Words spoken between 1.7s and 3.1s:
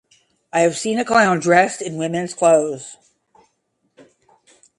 in women's clothes.